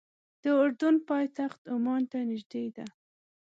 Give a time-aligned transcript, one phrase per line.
[0.43, 2.85] د اردن پایتخت عمان ته نږدې ده.